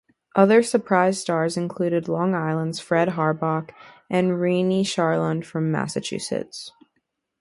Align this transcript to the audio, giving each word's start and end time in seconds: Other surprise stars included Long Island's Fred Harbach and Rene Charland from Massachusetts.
Other 0.35 0.63
surprise 0.63 1.21
stars 1.21 1.55
included 1.57 2.07
Long 2.07 2.33
Island's 2.33 2.79
Fred 2.79 3.09
Harbach 3.09 3.69
and 4.09 4.41
Rene 4.41 4.83
Charland 4.83 5.45
from 5.45 5.71
Massachusetts. 5.71 6.71